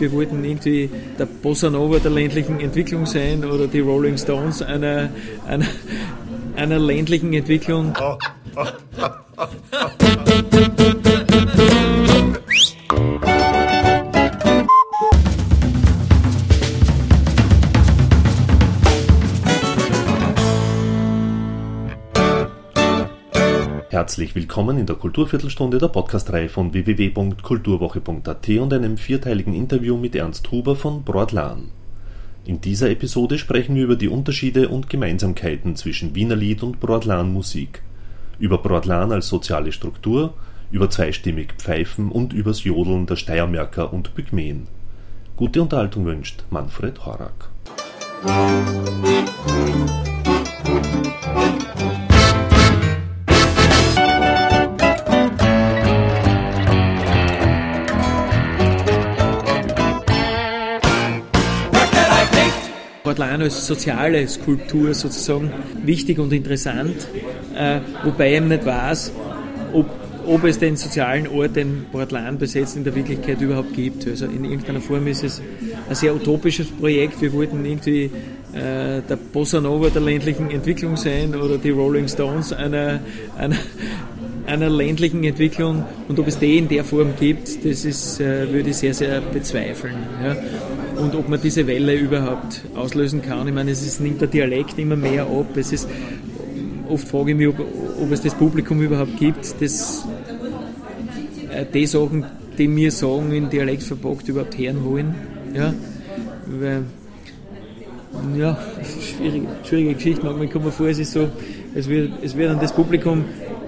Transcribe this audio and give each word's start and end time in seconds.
Wir 0.00 0.12
wollten 0.12 0.44
irgendwie 0.44 0.88
der 1.18 1.26
Bossa 1.26 1.68
Nova 1.68 1.98
der 1.98 2.12
ländlichen 2.12 2.60
Entwicklung 2.60 3.04
sein 3.04 3.44
oder 3.44 3.66
die 3.66 3.80
Rolling 3.80 4.16
Stones 4.16 4.62
einer, 4.62 5.10
einer, 5.44 5.66
einer 6.54 6.78
ländlichen 6.78 7.32
Entwicklung. 7.32 7.92
Herzlich 24.08 24.34
willkommen 24.34 24.78
in 24.78 24.86
der 24.86 24.96
Kulturviertelstunde 24.96 25.76
der 25.76 25.88
Podcastreihe 25.88 26.48
von 26.48 26.72
www.kulturwoche.at 26.72 28.48
und 28.48 28.72
einem 28.72 28.96
vierteiligen 28.96 29.52
Interview 29.52 29.98
mit 29.98 30.14
Ernst 30.16 30.50
Huber 30.50 30.76
von 30.76 31.02
Broadlan. 31.02 31.68
In 32.46 32.62
dieser 32.62 32.88
Episode 32.88 33.36
sprechen 33.36 33.74
wir 33.74 33.84
über 33.84 33.96
die 33.96 34.08
Unterschiede 34.08 34.70
und 34.70 34.88
Gemeinsamkeiten 34.88 35.76
zwischen 35.76 36.14
Wiener 36.14 36.36
Lied 36.36 36.62
und 36.62 36.80
Broadlan 36.80 37.30
Musik, 37.30 37.82
über 38.38 38.56
Broadlan 38.56 39.12
als 39.12 39.28
soziale 39.28 39.72
Struktur, 39.72 40.32
über 40.70 40.88
zweistimmig 40.88 41.52
Pfeifen 41.58 42.10
und 42.10 42.32
übers 42.32 42.64
Jodeln 42.64 43.04
der 43.04 43.16
Steiermärker 43.16 43.92
und 43.92 44.14
Pygmäen. 44.14 44.68
Gute 45.36 45.60
Unterhaltung 45.60 46.06
wünscht 46.06 46.44
Manfred 46.48 47.04
Horak. 47.04 47.50
Portland 63.18 63.42
als 63.42 63.66
soziale 63.66 64.28
Skulptur 64.28 64.94
sozusagen 64.94 65.50
wichtig 65.84 66.20
und 66.20 66.32
interessant, 66.32 66.94
äh, 67.56 67.80
wobei 68.04 68.36
ich 68.36 68.40
nicht 68.40 68.64
weiß, 68.64 69.12
ob, 69.72 69.86
ob 70.24 70.44
es 70.44 70.60
den 70.60 70.76
sozialen 70.76 71.26
Ort, 71.26 71.56
den 71.56 71.86
Portland 71.90 72.38
besetzt, 72.38 72.76
in 72.76 72.84
der 72.84 72.94
Wirklichkeit 72.94 73.40
überhaupt 73.40 73.72
gibt. 73.72 74.06
Also 74.06 74.26
in 74.26 74.44
irgendeiner 74.44 74.80
Form 74.80 75.08
ist 75.08 75.24
es 75.24 75.42
ein 75.88 75.96
sehr 75.96 76.14
utopisches 76.14 76.68
Projekt. 76.68 77.20
Wir 77.20 77.32
wollten 77.32 77.64
irgendwie 77.64 78.04
äh, 78.52 79.02
der 79.02 79.18
Bossa 79.32 79.60
Nova 79.60 79.88
der 79.88 80.02
ländlichen 80.02 80.48
Entwicklung 80.52 80.96
sein 80.96 81.34
oder 81.34 81.58
die 81.58 81.70
Rolling 81.70 82.06
Stones 82.06 82.52
einer, 82.52 83.00
einer, 83.36 83.56
einer 84.46 84.70
ländlichen 84.70 85.24
Entwicklung 85.24 85.84
und 86.06 86.20
ob 86.20 86.28
es 86.28 86.38
die 86.38 86.58
in 86.58 86.68
der 86.68 86.84
Form 86.84 87.14
gibt, 87.18 87.64
das 87.64 87.84
ist, 87.84 88.20
äh, 88.20 88.52
würde 88.52 88.70
ich 88.70 88.76
sehr, 88.76 88.94
sehr 88.94 89.20
bezweifeln. 89.20 89.96
Ja 90.22 90.36
und 90.98 91.14
ob 91.14 91.28
man 91.28 91.40
diese 91.40 91.66
Welle 91.66 91.94
überhaupt 91.94 92.62
auslösen 92.74 93.22
kann. 93.22 93.46
Ich 93.48 93.54
meine, 93.54 93.70
es 93.70 93.86
ist, 93.86 94.00
nimmt 94.00 94.20
der 94.20 94.28
Dialekt 94.28 94.78
immer 94.78 94.96
mehr 94.96 95.24
ab. 95.24 95.56
Es 95.56 95.72
ist, 95.72 95.88
oft 96.88 97.06
frage 97.08 97.32
ich 97.32 97.36
mich, 97.36 97.48
ob, 97.48 97.60
ob 97.60 98.10
es 98.10 98.22
das 98.22 98.34
Publikum 98.34 98.82
überhaupt 98.82 99.16
gibt, 99.16 99.60
das 99.60 100.06
äh, 101.50 101.64
die 101.72 101.86
Sachen, 101.86 102.24
die 102.56 102.68
mir 102.68 102.90
sagen, 102.90 103.32
in 103.32 103.48
Dialekt 103.48 103.82
verpackt, 103.82 104.28
überhaupt 104.28 104.58
hören 104.58 104.84
wollen. 104.84 105.14
Ja, 105.54 105.72
weil, 106.46 106.82
ja 108.36 108.58
schwierige, 109.00 109.46
schwierige 109.64 109.94
Geschichte. 109.94 110.24
Manchmal 110.24 110.48
kommt 110.48 110.64
mir 110.66 110.72
vor, 110.72 110.88
es 110.88 110.98
ist 110.98 111.12
so, 111.12 111.28
es 111.74 111.88
wird, 111.88 112.12
es 112.22 112.36
wird 112.36 112.50
dann 112.50 112.60
das 112.60 112.72
Publikum, 112.72 113.24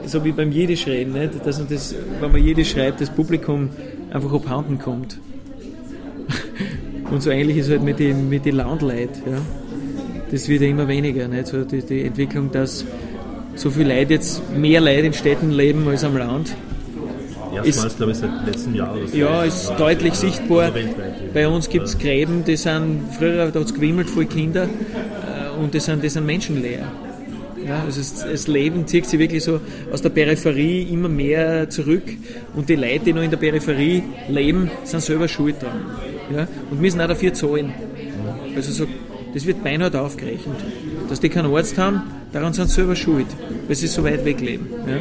so 0.07 0.25
wie 0.25 0.33
beim 0.33 0.51
Jiddisch 0.51 0.87
reden, 0.87 1.13
nicht? 1.13 1.45
dass 1.45 1.65
das, 1.67 1.95
wenn 2.21 2.33
man 2.33 2.43
Jiddisch 2.43 2.73
schreibt, 2.73 3.01
das 3.01 3.11
Publikum 3.11 3.71
einfach 4.11 4.33
abhanden 4.33 4.79
kommt. 4.79 5.19
Und 7.11 7.23
so 7.23 7.31
ähnlich 7.31 7.57
ist 7.57 7.67
es 7.67 7.73
halt 7.73 7.83
mit 7.83 7.99
den 7.99 8.29
mit 8.29 8.45
die 8.45 8.51
Landleuten. 8.51 9.23
Ja. 9.27 9.39
Das 10.31 10.49
wird 10.49 10.63
ja 10.63 10.69
immer 10.69 10.87
weniger. 10.87 11.27
Nicht? 11.27 11.49
So 11.49 11.65
die, 11.65 11.83
die 11.83 12.05
Entwicklung, 12.05 12.53
dass 12.53 12.85
so 13.57 13.71
viele 13.71 13.95
Leute 13.95 14.15
jetzt 14.15 14.43
mehr 14.57 14.81
Leute 14.81 15.07
in 15.07 15.13
Städten 15.13 15.51
leben 15.51 15.87
als 15.89 16.05
am 16.05 16.17
Land. 16.17 16.55
Erstmals, 17.53 17.97
glaube 17.97 18.13
ich, 18.13 18.19
seit 18.19 18.31
letztem 18.47 18.75
Jahr. 18.75 18.95
Oder 18.95 19.09
so. 19.09 19.17
Ja, 19.17 19.45
ist 19.45 19.71
deutlich 19.77 20.15
sichtbar. 20.15 20.73
Also 20.73 20.79
Bei 21.35 21.49
uns 21.49 21.69
gibt 21.69 21.87
es 21.87 21.99
Gräben, 21.99 22.45
die 22.45 22.57
sind, 22.57 23.03
früher 23.19 23.47
hat 23.47 23.57
es 23.57 23.75
gewimmelt 23.75 24.09
voll 24.09 24.27
Kinder 24.27 24.65
äh, 24.65 25.61
und 25.61 25.75
die 25.75 25.81
sind, 25.81 26.03
die 26.03 26.09
sind 26.09 26.27
menschenleer. 26.27 26.87
Ja, 27.67 27.83
also 27.85 28.01
das 28.01 28.47
Leben 28.47 28.87
zieht 28.87 29.07
sich 29.07 29.19
wirklich 29.19 29.45
so 29.45 29.61
aus 29.93 30.01
der 30.01 30.09
Peripherie 30.09 30.83
immer 30.91 31.09
mehr 31.09 31.69
zurück 31.69 32.05
und 32.55 32.69
die 32.69 32.77
Leute, 32.77 33.01
die 33.07 33.13
noch 33.13 33.23
in 33.23 33.31
der 33.31 33.37
Peripherie 33.37 34.03
leben, 34.29 34.71
sind 34.85 35.03
selber 35.03 35.29
schuld 35.29 35.61
dran. 35.61 35.85
Ja, 36.31 36.47
und 36.71 36.81
müssen 36.81 37.01
auch 37.01 37.09
dafür 37.09 37.33
zahlen. 37.33 37.73
Also 38.55 38.73
so, 38.73 38.87
das 39.35 39.47
wird 39.47 39.63
beinahe 39.63 40.01
aufgerechnet. 40.01 40.57
Dass 41.09 41.21
die 41.21 41.29
keinen 41.29 41.53
Arzt 41.55 41.77
haben, 41.79 42.03
daran 42.33 42.53
sind 42.53 42.69
sie 42.69 42.77
selber 42.77 42.97
schuld, 42.97 43.27
weil 43.67 43.77
sie 43.77 43.87
so 43.87 44.05
weit 44.05 44.25
weg 44.25 44.41
leben. 44.41 44.69
Ja. 44.87 44.97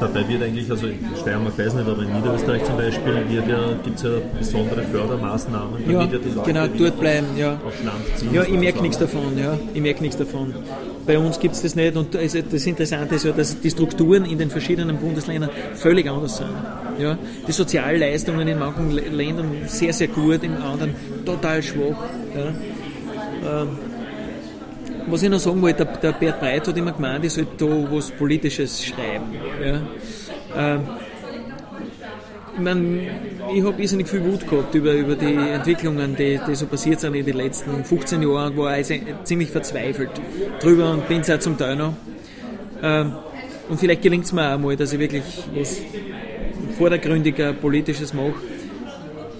Dabei 0.00 0.26
wird 0.28 0.42
eigentlich, 0.42 0.68
also 0.68 0.88
in 0.88 0.98
Steiermark 1.20 1.56
weiß 1.56 1.74
nicht, 1.74 1.88
aber 1.88 2.02
in 2.02 2.12
Niederösterreich 2.12 2.64
zum 2.64 2.76
Beispiel 2.76 3.14
ja, 3.48 3.72
gibt 3.84 3.96
es 3.96 4.02
ja 4.02 4.10
besondere 4.36 4.82
Fördermaßnahmen, 4.82 5.88
ja, 5.88 6.02
ja 6.02 6.42
genau, 6.44 6.66
dort 6.66 6.98
bleiben, 6.98 7.26
ja. 7.36 7.52
auf 7.64 7.84
Land 7.84 8.18
ziehen. 8.18 8.34
Ja, 8.34 8.42
ich 8.42 8.58
merke 8.58 8.82
nichts 8.82 8.98
davon, 8.98 9.38
ja, 9.38 9.56
ich 9.72 9.80
merke 9.80 10.02
nichts 10.02 10.16
davon. 10.16 10.54
Bei 11.04 11.18
uns 11.18 11.38
gibt 11.40 11.54
es 11.54 11.62
das 11.62 11.74
nicht 11.74 11.96
und 11.96 12.14
das 12.14 12.66
Interessante 12.66 13.16
ist 13.16 13.24
ja, 13.24 13.32
dass 13.32 13.58
die 13.60 13.70
Strukturen 13.70 14.24
in 14.24 14.38
den 14.38 14.50
verschiedenen 14.50 14.96
Bundesländern 14.98 15.50
völlig 15.74 16.08
anders 16.08 16.36
sind. 16.36 16.50
Ja, 16.98 17.18
die 17.46 17.52
Sozialleistungen 17.52 18.46
in 18.46 18.58
manchen 18.58 18.90
Ländern 18.90 19.50
sehr, 19.66 19.92
sehr 19.92 20.08
gut, 20.08 20.44
in 20.44 20.54
anderen 20.54 20.94
total 21.24 21.62
schwach. 21.62 21.96
Ja. 22.34 23.62
Ähm, 23.62 23.68
was 25.08 25.22
ich 25.22 25.28
noch 25.28 25.40
sagen 25.40 25.60
wollte, 25.60 25.84
der, 25.84 25.96
der 25.96 26.12
Bert 26.12 26.38
Breit 26.38 26.68
hat 26.68 26.76
immer 26.76 26.92
gemeint, 26.92 27.24
ich 27.24 27.32
sollte 27.32 27.66
da 27.66 27.66
was 27.90 28.10
Politisches 28.12 28.84
schreiben. 28.84 29.24
Ja. 29.64 29.80
Ähm, 30.56 30.80
ich 32.54 32.60
meine, 32.60 33.00
ich 33.54 33.64
habe 33.64 33.80
irrsinnig 33.80 34.08
viel 34.08 34.24
Wut 34.24 34.46
gehabt 34.48 34.74
über, 34.74 34.92
über 34.92 35.16
die 35.16 35.34
Entwicklungen, 35.34 36.14
die, 36.16 36.38
die 36.46 36.54
so 36.54 36.66
passiert 36.66 37.00
sind 37.00 37.14
in 37.14 37.24
den 37.24 37.36
letzten 37.36 37.84
15 37.84 38.22
Jahren, 38.22 38.56
war 38.56 38.78
ich 38.78 39.02
ziemlich 39.24 39.50
verzweifelt 39.50 40.10
drüber 40.60 40.90
und 40.92 41.08
bin 41.08 41.20
es 41.20 41.30
auch 41.30 41.38
zum 41.38 41.56
Teil 41.56 41.76
noch. 41.76 41.94
Ähm, 42.82 43.12
und 43.68 43.80
vielleicht 43.80 44.02
gelingt 44.02 44.24
es 44.24 44.32
mir 44.32 44.54
auch 44.54 44.58
mal, 44.58 44.76
dass 44.76 44.92
ich 44.92 44.98
wirklich 44.98 45.24
was 45.54 45.80
vordergründiger 46.76 47.52
Politisches 47.54 48.12
mache. 48.12 48.34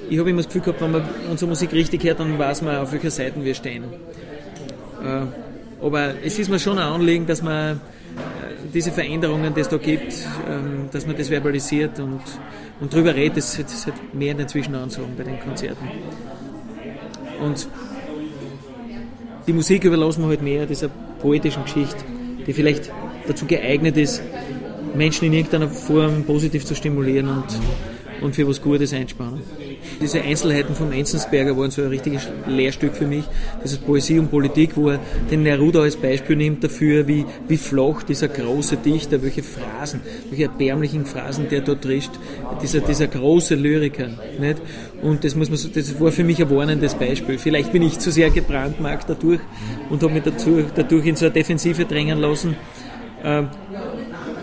Ich 0.09 0.19
habe 0.19 0.31
immer 0.31 0.39
das 0.39 0.47
Gefühl 0.47 0.63
gehabt, 0.63 0.81
wenn 0.81 0.93
man 0.93 1.05
unsere 1.31 1.49
Musik 1.49 1.73
richtig 1.73 2.05
hört, 2.05 2.21
dann 2.21 2.39
weiß 2.39 2.63
man, 2.63 2.77
auf 2.77 2.93
welcher 2.93 3.11
Seite 3.11 3.45
wir 3.45 3.55
stehen. 3.55 3.85
Äh, 5.05 5.85
aber 5.85 6.15
es 6.25 6.39
ist 6.39 6.49
mir 6.49 6.59
schon 6.59 6.79
ein 6.79 6.87
Anliegen, 6.87 7.27
dass 7.27 7.43
man 7.43 7.81
diese 8.73 8.93
Veränderungen, 8.93 9.55
die 9.55 9.61
es 9.61 9.69
da 9.69 9.77
gibt, 9.77 10.13
ähm, 10.49 10.89
dass 10.91 11.07
man 11.07 11.17
das 11.17 11.29
verbalisiert 11.29 11.99
und, 11.99 12.21
und 12.81 12.93
darüber 12.93 13.15
redet. 13.15 13.39
Das 13.39 13.57
das 13.57 13.87
hat 13.87 14.15
mehr 14.15 14.33
in 14.33 14.39
den 14.39 14.49
Zwischenansagen 14.49 15.17
bei 15.17 15.25
den 15.25 15.41
Konzerten. 15.41 15.89
Und 17.41 17.69
die 19.47 19.53
Musik 19.53 19.85
überlassen 19.85 20.23
wir 20.23 20.29
halt 20.29 20.43
mehr 20.43 20.67
dieser 20.67 20.89
poetischen 21.21 21.65
Geschichte, 21.65 22.05
die 22.47 22.53
vielleicht 22.53 22.91
dazu 23.27 23.47
geeignet 23.47 23.97
ist, 23.97 24.23
Menschen 24.95 25.27
in 25.27 25.33
irgendeiner 25.33 25.69
Form 25.69 26.25
positiv 26.25 26.65
zu 26.65 26.75
stimulieren 26.75 27.29
und, 27.29 27.47
und 28.21 28.35
für 28.35 28.47
was 28.47 28.61
Gutes 28.61 28.93
einspannen. 28.93 29.41
Diese 30.03 30.21
Einzelheiten 30.21 30.75
von 30.75 30.91
Enzensberger 30.91 31.57
waren 31.57 31.71
so 31.71 31.81
ein 31.81 31.89
richtiges 31.89 32.29
Lehrstück 32.49 32.97
für 32.97 33.07
mich. 33.07 33.23
Dieses 33.63 33.79
Poesie 33.79 34.19
und 34.19 34.33
Politik, 34.33 34.77
wo 34.77 34.91
er 34.91 34.99
den 35.31 35.45
Neruda 35.45 35.83
als 35.83 35.95
Beispiel 35.95 36.35
nimmt 36.35 36.65
dafür, 36.65 37.07
wie, 37.07 37.25
wie 37.47 37.57
flach 37.57 38.03
dieser 38.03 38.27
große 38.27 38.79
Dichter, 38.79 39.23
welche 39.23 39.45
Phrasen, 39.45 40.01
welche 40.29 40.45
erbärmlichen 40.45 41.07
Phrasen 41.07 41.49
der 41.49 41.61
dort 41.61 41.83
trischt, 41.83 42.11
dieser, 42.61 42.81
dieser 42.81 43.07
große 43.07 43.55
Lyriker. 43.55 44.09
Nicht? 44.41 44.61
Und 45.03 45.23
das, 45.23 45.37
muss 45.37 45.51
man 45.51 45.73
das 45.73 46.01
war 46.01 46.11
für 46.11 46.25
mich 46.25 46.43
ein 46.43 46.51
warnendes 46.51 46.97
Beispiel. 46.97 47.39
Vielleicht 47.39 47.71
bin 47.71 47.83
ich 47.83 48.01
zu 48.01 48.11
sehr 48.11 48.31
gebrandmarkt 48.31 49.09
dadurch 49.09 49.41
und 49.89 50.03
habe 50.03 50.15
mich 50.15 50.25
dazu, 50.25 50.65
dadurch 50.75 51.07
in 51.07 51.15
so 51.15 51.27
eine 51.27 51.35
Defensive 51.35 51.85
drängen 51.85 52.19
lassen. 52.19 52.57
Ähm, 53.23 53.51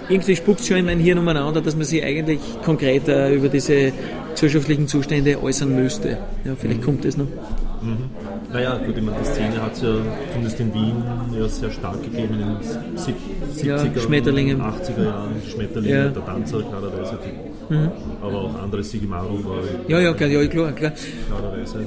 irgendwie 0.07 0.35
spuckt 0.35 0.61
es 0.61 0.67
schon 0.67 0.77
in 0.77 0.85
mein 0.85 0.99
Hirn 0.99 1.17
umeinander, 1.17 1.61
dass 1.61 1.75
man 1.75 1.85
sich 1.85 2.01
eigentlich 2.03 2.39
konkreter 2.63 3.29
über 3.29 3.49
diese 3.49 3.91
gesellschaftlichen 4.39 4.87
Zustände 4.87 5.41
äußern 5.41 5.75
müsste. 5.75 6.17
Ja, 6.45 6.55
vielleicht 6.55 6.79
mhm. 6.79 6.85
kommt 6.85 7.03
das 7.03 7.17
noch. 7.17 7.25
Mhm. 7.25 8.09
Naja, 8.53 8.77
gut, 8.77 8.97
ich 8.97 9.03
meine, 9.03 9.17
die 9.19 9.25
Szene 9.25 9.61
hat 9.61 9.73
es 9.73 9.81
ja 9.81 9.95
zumindest 10.31 10.59
in 10.61 10.73
Wien 10.73 11.03
ja 11.37 11.47
sehr 11.47 11.71
stark 11.71 12.01
gegeben 12.01 12.33
in 12.33 12.39
den 12.39 12.57
70er 12.97 13.65
ja, 13.65 14.01
Schmetterlingen. 14.01 14.61
80er 14.61 15.03
Jahren. 15.03 15.31
Schmetterlinge, 15.45 15.95
ja. 15.95 16.07
der 16.07 16.25
Tanzer 16.25 16.61
klarerweise. 16.61 17.19
Mhm. 17.69 17.91
Aber 18.21 18.41
auch 18.41 18.63
andere 18.63 18.81
Sigimaro 18.81 19.43
war. 19.43 19.59
Ja, 19.87 19.99
ja, 19.99 20.13
klar, 20.13 20.29
ja, 20.29 20.47
klar, 20.47 20.71
klar. 20.71 20.93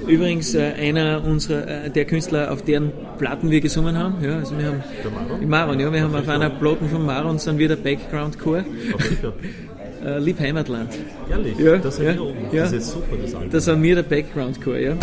Übrigens, 0.06 0.54
äh, 0.54 0.72
einer 0.78 1.24
unserer, 1.24 1.66
äh, 1.86 1.90
der 1.90 2.04
Künstler, 2.04 2.52
auf 2.52 2.62
deren 2.62 2.92
Platten 3.18 3.50
wir 3.50 3.60
gesungen 3.60 3.98
haben, 3.98 4.22
ja, 4.22 4.36
also 4.36 4.56
wir 4.58 4.66
haben. 4.66 4.84
Der 5.02 5.10
Maron? 5.10 5.48
Maron, 5.48 5.80
ja, 5.80 5.92
wir 5.92 6.04
auf 6.06 6.12
haben 6.12 6.14
auf 6.14 6.28
einer 6.28 6.50
Platten 6.50 6.88
von 6.88 7.04
Maron 7.04 7.38
sind 7.38 7.58
wir 7.58 7.68
der 7.68 7.76
Background-Chor. 7.76 8.64
äh, 10.04 10.18
Lieb 10.18 10.40
Heimatland. 10.40 10.90
Ehrlich? 11.30 11.58
Ja, 11.58 11.78
das, 11.78 11.98
ja, 11.98 12.12
ja. 12.12 12.16
das 12.52 12.72
ist 12.72 12.92
super, 12.92 13.16
das 13.20 13.34
Album. 13.34 13.50
Das 13.50 13.66
war 13.66 13.76
mir 13.76 13.94
der 13.96 14.02
Background-Core, 14.02 14.80
ja. 14.80 14.96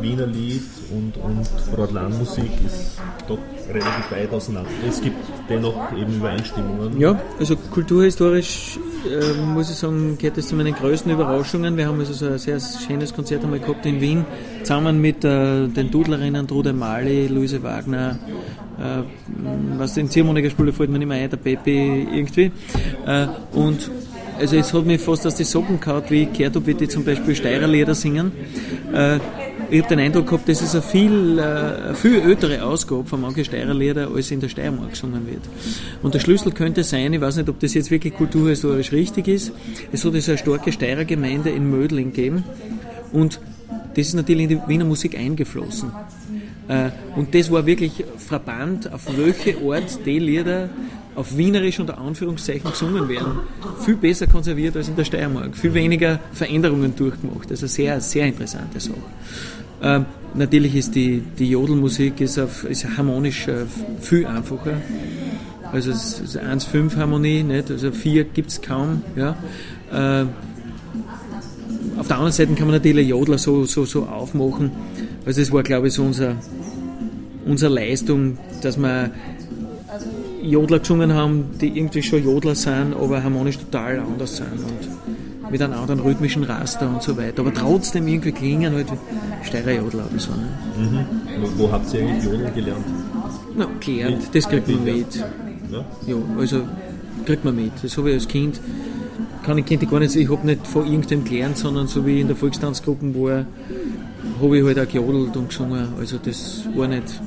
Wiener 0.00 0.26
Lied 0.26 0.62
und, 0.90 1.16
und 1.16 1.74
Brodlan-Musik 1.74 2.50
ist 2.66 3.00
doch 3.26 3.38
relativ 3.68 4.10
weit 4.10 4.32
auseinander. 4.32 4.70
Es 4.88 5.00
gibt 5.00 5.16
dennoch 5.48 5.92
eben 5.96 6.16
Übereinstimmungen. 6.16 7.00
Ja, 7.00 7.20
also 7.38 7.56
kulturhistorisch 7.56 8.78
äh, 9.04 9.32
muss 9.34 9.70
ich 9.70 9.76
sagen, 9.76 10.16
gehört 10.18 10.38
das 10.38 10.48
zu 10.48 10.54
meinen 10.54 10.74
größten 10.74 11.10
Überraschungen. 11.12 11.76
Wir 11.76 11.86
haben 11.86 11.98
also 11.98 12.12
so 12.12 12.26
ein 12.26 12.38
sehr 12.38 12.58
schönes 12.60 13.14
Konzert 13.14 13.44
einmal 13.44 13.60
gehabt 13.60 13.84
in 13.86 14.00
Wien, 14.00 14.24
zusammen 14.62 15.00
mit 15.00 15.24
äh, 15.24 15.68
den 15.68 15.90
Dudlerinnen 15.90 16.46
Trude 16.46 16.72
Mali, 16.72 17.26
Luise 17.28 17.62
Wagner, 17.62 18.18
äh, 18.78 19.02
was 19.78 19.94
den 19.94 20.08
Ziehharmonikaspieler 20.08 20.72
fällt 20.72 20.90
mir 20.90 20.98
nicht 20.98 21.08
mehr 21.08 21.22
ein, 21.22 21.30
der 21.30 21.36
Pepe 21.36 21.70
irgendwie. 21.70 22.52
Äh, 23.06 23.26
und 23.52 23.90
also 24.38 24.56
es 24.56 24.74
hat 24.74 24.84
mich 24.84 25.00
fast 25.00 25.26
aus 25.26 25.36
die 25.36 25.44
Socken 25.44 25.78
gehauen, 25.78 26.02
wie 26.08 26.22
ich 26.24 26.32
gehört 26.32 26.80
die 26.80 26.88
zum 26.88 27.04
Beispiel 27.04 27.34
Steirerlieder 27.34 27.94
singen. 27.94 28.32
Äh, 28.92 29.18
ich 29.74 29.82
habe 29.82 29.96
den 29.96 29.98
Eindruck 29.98 30.26
gehabt, 30.26 30.48
das 30.48 30.62
ist 30.62 30.74
eine 30.74 30.82
viel, 30.82 31.38
äh, 31.38 31.94
viel 31.94 32.20
ältere 32.20 32.62
Ausgabe 32.62 33.04
von 33.04 33.20
manchen 33.20 33.44
Steirerlieder, 33.44 34.08
als 34.14 34.30
in 34.30 34.38
der 34.38 34.48
Steiermark 34.48 34.90
gesungen 34.90 35.26
wird. 35.26 35.42
Und 36.00 36.14
der 36.14 36.20
Schlüssel 36.20 36.52
könnte 36.52 36.84
sein, 36.84 37.12
ich 37.12 37.20
weiß 37.20 37.36
nicht, 37.36 37.48
ob 37.48 37.58
das 37.58 37.74
jetzt 37.74 37.90
wirklich 37.90 38.14
kulturhistorisch 38.14 38.92
richtig 38.92 39.26
ist, 39.26 39.52
es 39.90 40.04
hat 40.04 40.12
eine 40.12 40.38
starke 40.38 40.70
Steirergemeinde 40.70 41.50
in 41.50 41.68
Mödling 41.68 42.12
gegeben 42.12 42.44
und 43.12 43.40
das 43.96 44.08
ist 44.08 44.14
natürlich 44.14 44.44
in 44.44 44.48
die 44.48 44.60
Wiener 44.68 44.84
Musik 44.84 45.18
eingeflossen. 45.18 45.90
Äh, 46.68 46.90
und 47.16 47.34
das 47.34 47.50
war 47.50 47.66
wirklich 47.66 48.04
Verband, 48.16 48.92
auf 48.92 49.06
welche 49.16 49.56
Art 49.58 50.06
die 50.06 50.20
Lieder 50.20 50.70
auf 51.16 51.36
Wienerisch 51.36 51.80
unter 51.80 51.98
Anführungszeichen 51.98 52.70
gesungen 52.70 53.08
werden, 53.08 53.40
viel 53.84 53.96
besser 53.96 54.26
konserviert 54.26 54.76
als 54.76 54.88
in 54.88 54.96
der 54.96 55.04
Steiermark, 55.04 55.56
viel 55.56 55.74
weniger 55.74 56.20
Veränderungen 56.32 56.94
durchgemacht. 56.94 57.50
Also 57.50 57.66
sehr, 57.66 58.00
sehr 58.00 58.26
interessante 58.26 58.80
Sache. 58.80 58.98
Ähm, 59.84 60.06
natürlich 60.32 60.74
ist 60.74 60.94
die, 60.94 61.22
die 61.38 61.50
Jodelmusik 61.50 62.22
ist, 62.22 62.38
auf, 62.38 62.64
ist 62.64 62.86
harmonisch 62.96 63.46
äh, 63.48 63.66
viel 64.00 64.24
einfacher. 64.26 64.80
Also 65.72 65.90
es 65.90 66.20
ist 66.20 66.38
1-5 66.38 66.96
Harmonie, 66.96 67.42
nicht? 67.42 67.70
also 67.70 67.92
4 67.92 68.24
gibt 68.24 68.50
es 68.50 68.62
kaum. 68.62 69.02
Ja? 69.14 69.36
Äh, 69.92 70.24
auf 71.98 72.08
der 72.08 72.16
anderen 72.16 72.32
Seite 72.32 72.54
kann 72.54 72.66
man 72.66 72.76
natürlich 72.76 73.08
Jodler 73.08 73.36
so, 73.36 73.66
so, 73.66 73.84
so 73.84 74.04
aufmachen. 74.04 74.70
Also 75.26 75.40
das 75.40 75.52
war, 75.52 75.62
glaube 75.62 75.88
ich, 75.88 75.94
so 75.94 76.02
unser, 76.02 76.36
unsere 77.44 77.74
Leistung, 77.74 78.38
dass 78.62 78.78
wir 78.78 79.10
Jodler 80.42 80.78
gesungen 80.78 81.12
haben, 81.12 81.50
die 81.60 81.76
irgendwie 81.76 82.02
schon 82.02 82.24
Jodler 82.24 82.54
sind, 82.54 82.94
aber 82.94 83.22
harmonisch 83.22 83.58
total 83.58 84.00
anders 84.00 84.36
sind 84.36 84.48
und 84.52 85.13
mit 85.54 85.62
einem 85.62 85.74
anderen 85.74 86.00
rhythmischen 86.00 86.42
Raster 86.42 86.88
und 86.88 87.00
so 87.00 87.16
weiter. 87.16 87.42
Aber 87.42 87.54
trotzdem 87.54 88.08
irgendwie 88.08 88.32
klingen 88.32 88.74
halt 88.74 88.88
Steirer 89.44 89.70
Jodler 89.70 90.04
oder 90.10 90.18
so. 90.18 90.32
Ne? 90.32 90.48
Mhm. 90.76 91.06
Wo, 91.40 91.62
wo, 91.62 91.70
habt 91.70 91.94
ihr 91.94 92.00
eigentlich 92.00 92.24
Jodeln 92.24 92.52
gelernt? 92.52 92.84
Na, 93.56 93.68
gelernt, 93.78 94.22
das 94.32 94.48
kriegt 94.48 94.66
man 94.66 94.82
mit. 94.82 95.14
Ja? 95.70 95.84
ja, 96.08 96.16
also 96.36 96.62
kriegt 97.24 97.44
man 97.44 97.54
mit. 97.54 97.70
Das 97.80 97.96
habe 97.96 98.08
ich 98.08 98.14
als 98.16 98.26
Kind, 98.26 98.60
kann 99.44 99.56
ich, 99.56 99.70
ich 99.70 99.88
gar 99.88 100.00
nicht, 100.00 100.16
ich 100.16 100.28
habe 100.28 100.44
nicht 100.44 100.66
von 100.66 100.86
irgendwem 100.86 101.22
gelernt, 101.22 101.56
sondern 101.56 101.86
so 101.86 102.04
wie 102.04 102.20
in 102.20 102.26
der 102.26 102.34
Volkstanzgruppe 102.34 103.14
war, 103.14 103.46
habe 104.42 104.58
ich 104.58 104.64
halt 104.64 104.80
auch 104.80 104.88
gejodelt 104.88 105.36
und 105.36 105.50
gesungen. 105.50 105.86
Also 106.00 106.18
das 106.18 106.64
war 106.74 106.88
nicht 106.88 107.20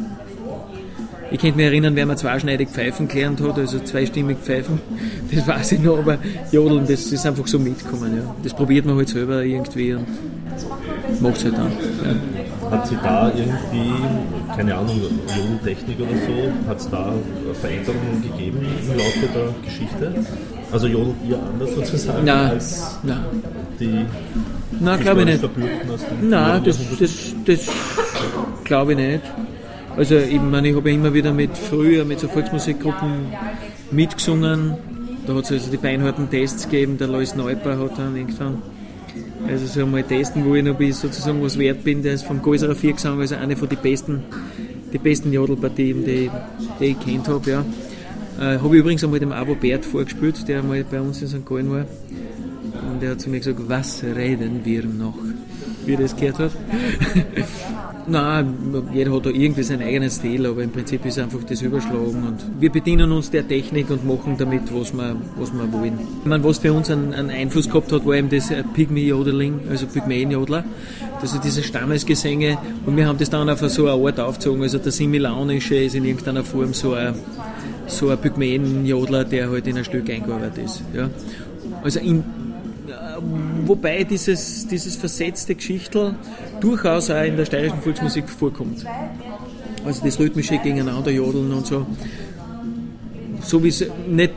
ich 1.32 1.40
könnte 1.40 1.58
mich 1.58 1.66
erinnern, 1.66 1.96
wer 1.96 2.06
mir 2.06 2.16
zweischneidig 2.16 2.70
Pfeifen 2.70 3.08
gelernt 3.08 3.42
hat, 3.42 3.58
also 3.58 3.80
zweistimmig 3.80 4.38
Pfeifen, 4.38 4.80
das 5.32 5.48
weiß 5.48 5.74
ich 5.74 5.80
noch, 5.80 5.98
aber 6.00 6.18
Jodeln, 6.52 6.86
das 6.88 7.12
ist 7.12 7.26
einfach 7.26 7.48
so 7.48 7.60
mitgekommen. 7.60 8.18
Ja. 8.18 8.36
Das 8.44 8.54
probiert 8.54 8.86
man 8.86 8.98
halt 8.98 9.10
selber 9.10 9.44
irgendwie 9.44 9.94
und 9.94 10.08
macht 11.22 11.38
es 11.38 11.46
halt 11.46 11.58
dann. 11.58 11.72
Ja. 12.04 12.72
Hat 12.72 12.86
sie 12.86 12.96
da 13.02 13.30
irgendwie, 13.30 13.94
keine 14.56 14.76
Ahnung, 14.76 15.00
Jodeltechnik 15.02 15.98
oder 16.00 16.10
so, 16.10 16.70
hat 16.70 16.80
es 16.80 16.90
da 16.90 17.14
Veränderungen 17.62 18.22
gegeben 18.22 18.60
im 18.60 18.98
Laufe 18.98 19.28
der 19.34 19.54
Geschichte? 19.64 20.26
Also 20.72 20.88
jodelt 20.88 21.16
ihr 21.30 21.40
anders 21.40 21.76
sozusagen 21.76 22.26
nein, 22.26 22.50
als 22.52 22.98
nein. 23.04 23.20
die 23.80 24.06
Nein, 24.80 25.00
glaube 25.00 25.22
ich 25.22 25.26
nicht. 25.28 25.50
Nein, 26.22 26.64
das, 26.64 26.78
das, 27.00 27.36
das 27.46 27.68
glaube 28.66 28.92
ich 28.92 28.98
nicht. 28.98 29.22
Also 29.98 30.16
ich 30.16 30.40
meine, 30.40 30.70
ich 30.70 30.76
habe 30.76 30.90
ja 30.90 30.96
immer 30.96 31.12
wieder 31.12 31.34
mit 31.34 31.58
früher 31.58 32.06
mit 32.06 32.20
so 32.20 32.28
Volksmusikgruppen 32.28 33.34
mitgesungen. 33.90 34.76
Da 35.26 35.34
hat 35.34 35.46
es 35.46 35.52
also 35.52 35.72
die 35.72 35.78
beinharten 35.78 36.30
Tests 36.30 36.70
gegeben, 36.70 37.00
der 37.00 37.08
Lois 37.08 37.36
Neuper 37.36 37.80
hat 37.80 37.98
dann 37.98 38.16
irgendwann 38.16 38.62
also 39.48 39.66
so 39.66 39.86
mal 39.88 40.04
testen, 40.04 40.46
wo 40.46 40.54
ich 40.54 40.64
noch 40.64 40.76
bis 40.76 41.02
sozusagen 41.02 41.42
was 41.42 41.58
wert 41.58 41.84
bin, 41.84 42.04
der 42.04 42.14
ist 42.14 42.26
vom 42.26 42.42
Gäuserer 42.42 42.76
Vier 42.76 42.94
gesungen, 42.94 43.22
also 43.22 43.36
eine 43.36 43.56
von 43.56 43.70
den 43.70 43.80
besten, 43.80 44.24
die 44.94 44.98
besten 45.00 45.34
Jodelpartien, 45.34 46.06
die, 46.06 46.30
die 46.80 46.86
ich 46.86 47.00
kennt 47.00 47.28
habe, 47.28 47.50
ja. 47.50 47.66
Äh, 48.40 48.60
habe 48.60 48.76
ich 48.76 48.82
übrigens 48.82 49.04
einmal 49.04 49.20
dem 49.20 49.32
Abo 49.32 49.56
Bert 49.56 49.84
vorgespielt, 49.84 50.48
der 50.48 50.62
mal 50.62 50.84
bei 50.84 51.02
uns 51.02 51.22
in 51.22 51.28
St. 51.28 51.46
Gallen 51.46 51.72
war. 51.72 51.86
Und 52.92 53.02
er 53.02 53.12
hat 53.12 53.22
zu 53.22 53.30
mir 53.30 53.40
gesagt, 53.40 53.60
was 53.68 54.04
reden 54.04 54.62
wir 54.64 54.84
noch? 54.86 55.18
Wie 55.86 55.94
er 55.94 56.02
das 56.02 56.16
gehört 56.16 56.40
hat. 56.40 56.52
Nein, 58.10 58.54
jeder 58.94 59.14
hat 59.14 59.26
da 59.26 59.30
irgendwie 59.30 59.64
seinen 59.64 59.82
eigenen 59.82 60.10
Stil, 60.10 60.46
aber 60.46 60.64
im 60.64 60.72
Prinzip 60.72 61.06
ist 61.06 61.20
einfach 61.20 61.44
das 61.44 61.62
Überschlagen 61.62 62.24
und 62.26 62.62
wir 62.62 62.72
bedienen 62.72 63.12
uns 63.12 63.30
der 63.30 63.46
Technik 63.46 63.90
und 63.90 64.08
machen 64.08 64.36
damit, 64.38 64.62
was 64.74 64.94
wir, 64.94 65.18
was 65.38 65.52
wir 65.52 65.74
wollen. 65.74 66.00
Ich 66.22 66.26
meine, 66.26 66.42
was 66.42 66.60
für 66.60 66.72
uns 66.72 66.90
einen, 66.90 67.14
einen 67.14 67.30
Einfluss 67.30 67.68
gehabt 67.68 67.92
hat, 67.92 68.06
war 68.06 68.16
eben 68.16 68.30
das 68.30 68.50
äh, 68.50 68.64
Pygmy-Jodeling, 68.64 69.60
also 69.70 69.88
Pygmäen-Jodler, 69.88 70.64
also 71.20 71.38
diese 71.40 71.64
Stammesgesänge 71.64 72.58
und 72.86 72.96
wir 72.96 73.06
haben 73.06 73.18
das 73.18 73.30
dann 73.30 73.50
auf 73.50 73.60
so 73.60 73.90
eine 73.90 74.06
Art 74.06 74.22
aufgezogen, 74.22 74.62
also 74.62 74.78
der 74.78 74.94
Similaunische 74.94 75.76
ist 75.76 75.96
in 75.96 76.06
irgendeiner 76.06 76.46
Form 76.46 76.74
so 76.74 76.94
ein, 76.94 77.14
so 77.88 78.10
ein 78.10 78.18
Pygmäen-Jodler, 78.18 79.26
der 79.26 79.50
halt 79.50 79.68
in 79.68 79.78
ein 79.78 79.84
Stück 79.84 80.10
eingearbeitet 80.10 80.64
ist. 80.64 80.82
Ja. 80.96 81.10
Also 81.84 82.00
in, 82.00 82.24
wobei 83.68 84.04
dieses, 84.04 84.68
dieses 84.68 84.96
versetzte 84.96 85.56
Geschichtel 85.56 86.16
durchaus 86.60 87.10
auch 87.10 87.24
in 87.24 87.38
der 87.38 87.46
steirischen 87.46 87.82
Volksmusik 87.82 88.30
vorkommt. 88.30 88.86
Also 89.86 90.04
das 90.04 90.20
rhythmische 90.20 90.58
Gegeneinander 90.58 91.12
jodeln 91.12 91.52
und 91.52 91.66
so. 91.66 91.86
So 93.42 93.64
wie 93.64 93.70
es 93.70 93.86
nicht 94.08 94.34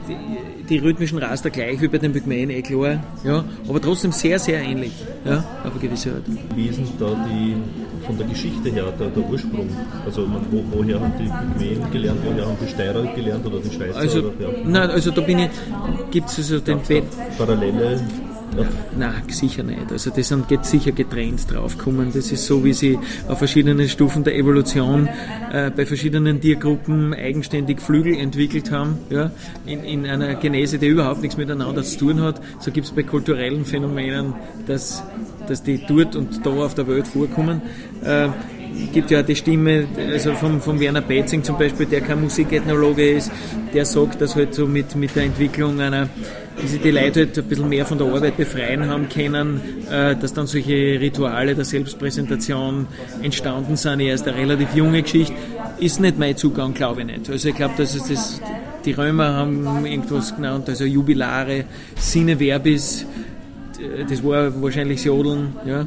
die 0.68 0.78
rhythmischen 0.78 1.18
Raster 1.18 1.50
gleich 1.50 1.80
wie 1.80 1.88
bei 1.88 1.98
den 1.98 2.12
Pygmäen, 2.12 2.48
eh 2.50 2.62
klar, 2.62 3.02
ja, 3.24 3.44
aber 3.68 3.80
trotzdem 3.80 4.12
sehr, 4.12 4.38
sehr 4.38 4.60
ähnlich, 4.62 4.92
ja, 5.24 5.38
auf 5.64 5.72
eine 5.72 5.80
gewisse 5.80 6.10
Art. 6.12 6.22
Wie 6.54 6.66
ist 6.66 6.78
denn 6.78 6.86
da 6.98 7.26
die, 7.28 7.56
von 8.06 8.16
der 8.16 8.26
Geschichte 8.28 8.70
her 8.70 8.92
der, 8.98 9.08
der 9.08 9.28
Ursprung? 9.28 9.68
Also 10.06 10.28
wo, 10.50 10.62
woher 10.70 11.00
haben 11.00 11.12
die 11.18 11.24
Pygmäen 11.24 11.90
gelernt, 11.90 12.20
woher 12.24 12.46
haben 12.46 12.56
die 12.64 12.68
Steirer 12.68 13.02
gelernt 13.14 13.44
oder 13.44 13.58
die 13.58 13.74
Schweizer? 13.74 13.98
Also, 13.98 14.18
oder, 14.20 14.32
ja. 14.38 14.48
nein, 14.64 14.90
also 14.90 15.10
da 15.10 15.20
bin 15.22 15.40
ich, 15.40 15.50
gibt 16.12 16.28
es 16.28 16.38
also 16.38 16.60
den... 16.60 16.78
Parallele 17.36 18.00
Nein, 18.96 19.22
sicher 19.28 19.62
nicht. 19.62 19.90
Also 19.90 20.10
das 20.10 20.28
sind 20.28 20.48
geht 20.48 20.64
sicher 20.64 20.92
getrennt 20.92 21.52
draufkommen. 21.52 22.12
Das 22.12 22.30
ist 22.32 22.46
so, 22.46 22.64
wie 22.64 22.72
sie 22.72 22.98
auf 23.28 23.38
verschiedenen 23.38 23.88
Stufen 23.88 24.24
der 24.24 24.36
Evolution 24.36 25.08
äh, 25.52 25.70
bei 25.70 25.86
verschiedenen 25.86 26.40
Tiergruppen 26.40 27.14
eigenständig 27.14 27.80
Flügel 27.80 28.16
entwickelt 28.16 28.70
haben, 28.70 28.98
ja, 29.10 29.30
in, 29.66 29.84
in 29.84 30.06
einer 30.06 30.34
Genese, 30.34 30.78
die 30.78 30.86
überhaupt 30.86 31.22
nichts 31.22 31.36
miteinander 31.36 31.82
zu 31.82 31.98
tun 31.98 32.20
hat. 32.20 32.40
So 32.60 32.70
gibt 32.70 32.86
es 32.86 32.92
bei 32.92 33.02
kulturellen 33.02 33.64
Phänomenen, 33.64 34.34
dass, 34.66 35.02
dass 35.46 35.62
die 35.62 35.84
dort 35.86 36.16
und 36.16 36.44
da 36.44 36.50
auf 36.50 36.74
der 36.74 36.86
Welt 36.88 37.06
vorkommen. 37.06 37.62
Äh, 38.02 38.28
gibt 38.92 39.10
ja 39.10 39.22
die 39.22 39.36
Stimme, 39.36 39.86
also 40.12 40.32
von, 40.34 40.60
von 40.60 40.80
Werner 40.80 41.00
Betzing 41.00 41.42
zum 41.42 41.58
Beispiel, 41.58 41.86
der 41.86 42.00
kein 42.00 42.20
Musikethnologe 42.20 43.10
ist, 43.10 43.30
der 43.74 43.84
sagt, 43.84 44.20
dass 44.20 44.36
halt 44.36 44.54
so 44.54 44.66
mit, 44.66 44.94
mit 44.96 45.14
der 45.16 45.24
Entwicklung 45.24 45.80
einer 45.80 46.08
wie 46.62 46.66
sich 46.66 46.80
die 46.80 46.90
Leute 46.90 47.20
halt 47.20 47.38
ein 47.38 47.44
bisschen 47.44 47.68
mehr 47.68 47.86
von 47.86 47.98
der 47.98 48.06
Arbeit 48.06 48.36
befreien 48.36 48.88
haben 48.88 49.08
können, 49.08 49.60
äh, 49.90 50.16
dass 50.16 50.32
dann 50.32 50.46
solche 50.46 51.00
Rituale 51.00 51.54
der 51.54 51.64
Selbstpräsentation 51.64 52.86
entstanden 53.22 53.76
sind, 53.76 54.00
erst 54.00 54.28
eine 54.28 54.36
relativ 54.36 54.74
junge 54.74 55.02
Geschichte, 55.02 55.34
ist 55.78 56.00
nicht 56.00 56.18
mein 56.18 56.36
Zugang, 56.36 56.74
glaube 56.74 57.00
ich 57.00 57.06
nicht. 57.06 57.30
Also 57.30 57.48
ich 57.48 57.54
glaube, 57.54 57.74
dass 57.76 57.94
es 57.94 58.08
das, 58.08 58.40
die 58.84 58.92
Römer 58.92 59.34
haben 59.34 59.86
irgendwas 59.86 60.34
genannt, 60.34 60.68
also 60.68 60.84
Jubilare, 60.84 61.64
Sine 61.96 62.38
Verbis, 62.38 63.06
das 64.08 64.22
war 64.22 64.62
wahrscheinlich 64.62 65.04
Jodeln, 65.04 65.54
ja. 65.64 65.86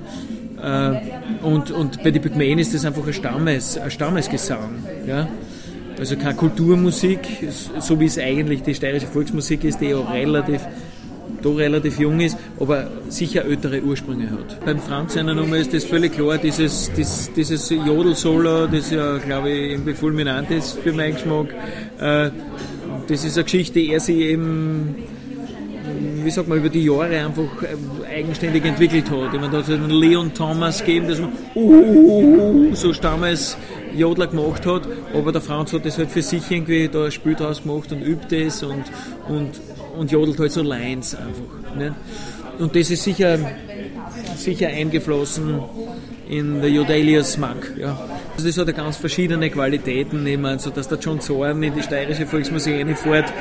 Äh, 0.63 1.01
und, 1.43 1.71
und 1.71 2.03
bei 2.03 2.11
den 2.11 2.21
Pygmäen 2.21 2.57
ist 2.57 2.73
das 2.73 2.85
einfach 2.85 3.05
ein, 3.05 3.13
Stammes, 3.13 3.77
ein 3.77 3.91
Stammesgesang, 3.91 4.83
ja. 5.05 5.27
Also 5.99 6.15
keine 6.17 6.35
Kulturmusik, 6.35 7.19
so 7.79 7.99
wie 7.99 8.05
es 8.05 8.17
eigentlich 8.17 8.63
die 8.63 8.75
steirische 8.75 9.07
Volksmusik 9.07 9.63
ist, 9.63 9.79
die 9.79 9.93
auch 9.93 10.11
relativ 10.11 10.61
da 11.43 11.49
relativ 11.49 11.99
jung 11.99 12.19
ist, 12.19 12.37
aber 12.59 12.89
sicher 13.09 13.45
ältere 13.45 13.81
Ursprünge 13.81 14.31
hat. 14.31 14.63
Beim 14.65 14.79
Franz 14.79 15.13
seiner 15.13 15.35
Nummer 15.35 15.57
ist 15.57 15.73
das 15.73 15.83
völlig 15.83 16.13
klar, 16.13 16.37
dieses, 16.37 16.91
dieses, 16.93 17.31
dieses 17.33 17.69
Jodel-Solo, 17.69 18.67
das 18.67 18.91
ja, 18.91 19.17
glaube 19.17 19.51
ich, 19.51 19.71
irgendwie 19.71 19.93
fulminant 19.93 20.49
ist 20.51 20.79
für 20.79 20.93
meinen 20.93 21.15
Geschmack, 21.15 21.47
äh, 21.99 22.31
das 23.07 23.25
ist 23.25 23.37
eine 23.37 23.43
Geschichte, 23.43 23.79
die 23.79 23.91
er 23.91 23.99
sich 23.99 24.17
eben 24.17 24.95
wie 26.23 26.31
sagt 26.31 26.47
man, 26.47 26.57
über 26.57 26.69
die 26.69 26.83
Jahre 26.85 27.25
einfach 27.25 27.63
ähm, 27.63 27.89
eigenständig 28.09 28.65
entwickelt 28.65 29.09
hat. 29.09 29.33
Ich 29.33 29.39
meine, 29.39 29.51
da 29.51 29.57
hat 29.57 29.67
es 29.67 29.73
einen 29.73 29.89
Leon 29.89 30.33
Thomas 30.33 30.79
gegeben, 30.79 31.07
der 31.07 31.15
so, 31.15 31.23
uh, 31.55 31.59
uh, 31.59 32.69
uh, 32.69 32.75
so 32.75 32.91
damals 32.93 33.57
Jodler 33.95 34.27
gemacht 34.27 34.65
hat, 34.65 34.87
aber 35.13 35.31
der 35.31 35.41
Franz 35.41 35.73
hat 35.73 35.85
das 35.85 35.97
halt 35.97 36.11
für 36.11 36.21
sich 36.21 36.49
irgendwie 36.49 36.87
da 36.87 37.05
ein 37.05 37.11
Spiel 37.11 37.35
draus 37.35 37.63
gemacht 37.63 37.91
und 37.91 38.01
übt 38.01 38.35
es 38.35 38.63
und, 38.63 38.83
und, 39.27 39.51
und 39.97 40.11
jodelt 40.11 40.39
halt 40.39 40.51
so 40.51 40.61
Lines 40.61 41.15
einfach. 41.15 41.75
Ne? 41.75 41.95
Und 42.59 42.75
das 42.75 42.91
ist 42.91 43.03
sicher, 43.03 43.37
sicher 44.35 44.67
eingeflossen 44.67 45.59
in 46.37 46.61
der 46.61 46.69
Jodelius 46.69 47.33
Smack. 47.33 47.73
Ja. 47.77 47.97
Also 48.35 48.47
das 48.47 48.57
hat 48.57 48.75
ganz 48.75 48.97
verschiedene 48.97 49.49
Qualitäten. 49.49 50.25
Ich 50.25 50.37
meine, 50.37 50.59
so 50.59 50.69
dass 50.69 50.87
der 50.87 50.97
John 50.97 51.19
Zorn 51.19 51.61
in 51.61 51.73
die 51.73 51.83
steirische 51.83 52.25
Volksmusik 52.25 52.73
reinfährt, 52.73 53.31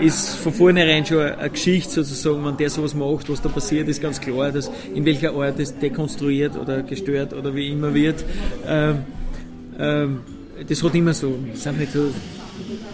ist 0.00 0.36
von 0.36 0.52
vornherein 0.52 1.06
schon 1.06 1.22
eine 1.22 1.50
Geschichte 1.50 1.90
sozusagen. 1.90 2.44
Wenn 2.44 2.56
der 2.56 2.70
sowas 2.70 2.94
macht, 2.94 3.30
was 3.30 3.40
da 3.40 3.48
passiert, 3.48 3.88
ist 3.88 4.02
ganz 4.02 4.20
klar, 4.20 4.52
dass 4.52 4.70
in 4.94 5.04
welcher 5.04 5.32
Art 5.34 5.58
es 5.58 5.78
dekonstruiert 5.78 6.56
oder 6.56 6.82
gestört 6.82 7.32
oder 7.32 7.54
wie 7.54 7.68
immer 7.68 7.94
wird. 7.94 8.24
Ähm, 8.66 8.98
ähm, 9.78 10.20
das 10.68 10.82
hat 10.82 10.94
immer 10.94 11.14
so, 11.14 11.38
das 11.50 11.62
sind 11.62 11.78
halt 11.78 11.90
so 11.90 12.10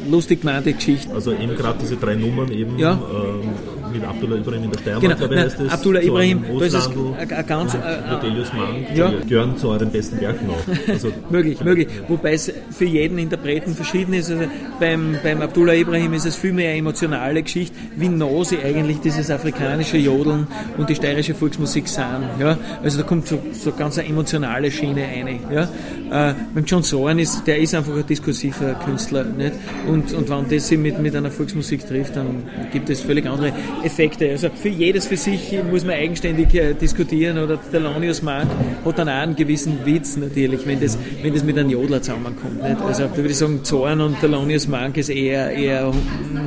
lustig 0.09 0.41
gemeinte 0.41 0.73
Geschichten. 0.73 1.13
Also 1.13 1.33
eben 1.33 1.55
gerade 1.57 1.79
diese 1.81 1.97
drei 1.97 2.15
Nummern 2.15 2.51
eben 2.53 2.79
ja. 2.79 2.93
ähm, 2.93 3.51
mit 3.93 4.05
Abdullah 4.05 4.37
Ibrahim 4.37 4.65
in 4.65 4.71
der 4.71 4.79
Steiermark, 4.79 5.03
genau. 5.03 5.17
glaube 5.17 5.35
ich, 5.35 5.41
heißt 5.41 5.61
das. 5.61 5.73
Abdullah 5.73 6.01
Ibrahim, 6.03 6.45
da 6.59 6.65
ist 6.65 6.75
es 6.75 6.89
ein 6.89 7.47
ganz... 7.47 7.75
Äh, 7.75 7.79
Matelius 8.11 8.53
Mann, 8.53 8.87
ja. 8.95 9.13
gehören 9.27 9.57
zu 9.57 9.69
euren 9.69 9.91
besten 9.91 10.21
Werken 10.21 10.49
auch. 10.51 10.93
Also, 10.93 11.13
möglich, 11.31 11.61
möglich. 11.63 11.89
Wobei 12.09 12.33
es 12.35 12.53
für 12.71 12.85
jeden 12.85 13.19
Interpreten 13.19 13.75
verschieden 13.75 14.15
ist. 14.15 14.31
Also 14.31 14.45
beim, 14.81 15.17
beim 15.23 15.43
Abdullah 15.43 15.75
Ibrahim 15.75 16.15
ist 16.15 16.27
es 16.27 16.37
viel 16.37 16.53
mehr 16.53 16.71
eine 16.71 16.79
emotionale 16.79 17.43
Geschichte, 17.43 17.77
wie 17.97 18.09
nah 18.09 18.45
sie 18.45 18.59
eigentlich 18.59 19.01
dieses 19.01 19.31
afrikanische 19.31 19.97
Jodeln 19.97 20.47
und 20.77 20.89
die 20.89 20.95
steirische 20.95 21.35
Volksmusik 21.35 21.89
sind. 21.89 22.23
Ja? 22.39 22.59
Also 22.83 22.99
da 22.99 23.05
kommt 23.05 23.27
so, 23.27 23.39
so 23.53 23.73
ganz 23.73 23.99
eine 23.99 24.09
emotionale 24.09 24.71
Schiene 24.71 25.03
rein. 25.03 25.41
Ja? 25.53 26.31
Äh, 26.31 26.35
beim 26.55 26.65
John 26.65 26.83
Soren 26.83 27.19
ist, 27.19 27.47
der 27.47 27.59
ist 27.59 27.75
einfach 27.75 27.95
ein 27.95 28.07
diskursiver 28.07 28.75
Künstler. 28.85 29.25
Nicht? 29.25 29.55
Und, 29.87 30.13
und 30.13 30.29
wenn 30.29 30.49
das 30.49 30.69
sich 30.69 30.79
mit, 30.79 30.99
mit 30.99 31.15
einer 31.15 31.31
Volksmusik 31.31 31.87
trifft, 31.87 32.17
dann 32.17 32.45
gibt 32.73 32.91
es 32.91 33.01
völlig 33.01 33.27
andere 33.27 33.53
Effekte. 33.85 34.31
Also 34.31 34.49
für 34.55 34.69
jedes 34.69 35.07
für 35.07 35.17
sich 35.17 35.57
muss 35.71 35.85
man 35.85 35.95
eigenständig 35.95 36.55
äh, 36.55 36.75
diskutieren 36.75 37.39
oder 37.39 37.59
Thelonious 37.71 38.23
Monk 38.23 38.47
hat 38.85 38.99
dann 38.99 39.09
auch 39.09 39.15
einen 39.15 39.37
gewissen 39.37 39.85
Witz 39.85 40.17
natürlich, 40.17 40.67
wenn 40.67 40.81
das, 40.81 40.99
wenn 41.23 41.33
das 41.33 41.45
mit 41.45 41.59
einem 41.59 41.71
Jodler 41.71 42.03
zusammenkommt. 42.03 42.63
Nicht? 42.63 42.81
Also 42.81 43.05
da 43.05 43.17
würde 43.17 43.31
ich 43.31 43.37
sagen, 43.37 43.65
Zorn 43.65 44.01
und 44.01 44.21
Thelonious 44.21 44.69
Monk 44.69 44.97
ist 44.97 45.09
eher, 45.09 45.51
eher 45.51 45.93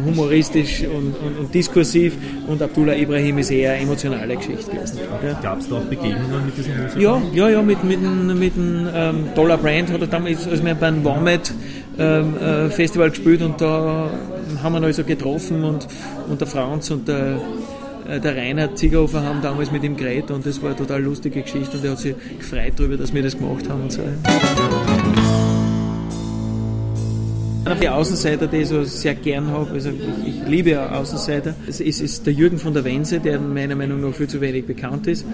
humoristisch 0.06 0.82
und, 0.82 1.16
und, 1.18 1.40
und, 1.40 1.54
diskursiv 1.54 2.16
und 2.48 2.62
Abdullah 2.62 2.96
Ibrahim 2.96 3.40
ist 3.40 3.52
eher 3.52 3.74
eine 3.74 3.84
emotionale 3.84 4.36
Geschichte 4.36 4.72
gewesen. 4.72 5.00
Ja. 5.24 5.40
Gab 5.42 5.60
es 5.60 5.70
da 5.70 5.76
auch 5.76 5.82
Begegnungen 5.82 6.46
mit 6.46 6.58
diesen 6.58 6.82
Musikern? 6.82 7.02
Ja, 7.02 7.22
ja, 7.34 7.50
ja, 7.50 7.62
mit, 7.62 7.84
mit, 7.84 8.02
mit 8.02 8.56
dem 8.56 8.88
ähm, 8.94 9.30
Dollar 9.36 9.58
Brand 9.58 9.92
hat 9.92 10.02
er 10.02 10.08
damals, 10.08 10.48
als 10.48 10.64
wir 10.64 10.76
beim 10.76 11.04
Womit 11.04 11.54
ähm, 11.98 12.38
äh, 12.38 12.70
Festival 12.70 13.10
gespielt 13.10 13.42
und 13.42 13.60
da 13.60 14.10
haben 14.62 14.74
wir 14.74 14.84
also 14.84 15.04
getroffen 15.04 15.64
und, 15.64 15.88
und 16.30 16.40
der 16.40 16.48
Franz 16.48 16.92
und 16.92 17.08
der, 17.08 17.40
äh, 18.08 18.20
der 18.20 18.36
Reinhard 18.36 18.78
Ziegerhofer 18.78 19.24
haben 19.24 19.42
damals 19.42 19.72
mit 19.72 19.84
ihm 19.84 19.96
geredet 19.96 20.32
und 20.32 20.46
das 20.46 20.62
war 20.62 20.70
eine 20.70 20.78
total 20.78 21.02
lustige 21.02 21.42
Geschichte 21.42 21.78
und 21.78 21.86
er 21.86 21.92
hat 21.92 22.00
sich 22.00 22.16
gefreut 22.40 22.74
darüber, 22.76 22.98
dass 22.98 23.14
wir 23.14 23.24
das 23.24 23.38
gemacht 23.38 23.70
haben 23.70 23.84
und 23.84 23.92
so. 23.92 24.02
Der 27.80 27.96
Außenseiter, 27.96 28.48
die 28.48 28.58
ich 28.58 28.68
so 28.68 28.84
sehr 28.84 29.16
gern 29.16 29.48
habe, 29.48 29.72
also 29.72 29.90
ich, 29.90 30.28
ich 30.28 30.48
liebe 30.48 30.92
Außenseiter, 30.92 31.54
es 31.68 31.80
ist, 31.80 32.02
ist, 32.02 32.26
der 32.26 32.34
Jürgen 32.34 32.58
von 32.58 32.74
der 32.74 32.84
Wense, 32.84 33.20
der 33.20 33.40
meiner 33.40 33.76
Meinung 33.76 34.02
nach 34.02 34.14
viel 34.14 34.28
zu 34.28 34.42
wenig 34.42 34.66
bekannt 34.66 35.08
ist. 35.08 35.26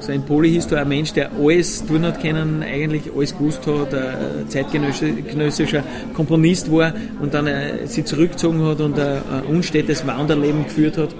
So 0.00 0.12
ein 0.12 0.22
Polyhistor, 0.22 0.78
ein 0.78 0.88
Mensch, 0.88 1.12
der 1.12 1.30
alles 1.38 1.84
tun 1.84 2.04
hat 2.04 2.20
können, 2.20 2.62
eigentlich 2.62 3.02
alles 3.14 3.36
gewusst 3.36 3.66
hat, 3.66 3.94
ein 3.94 4.48
zeitgenössischer 4.48 5.84
Komponist 6.14 6.72
war 6.72 6.94
und 7.20 7.34
dann 7.34 7.46
äh, 7.46 7.86
sich 7.86 8.06
zurückgezogen 8.06 8.64
hat 8.64 8.80
und 8.80 8.98
ein, 8.98 9.18
ein 9.30 9.44
unstetes 9.48 10.06
Wanderleben 10.06 10.64
geführt 10.64 10.96
hat. 10.96 11.14